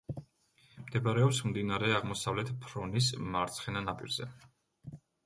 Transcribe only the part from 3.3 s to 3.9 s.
მარცხენა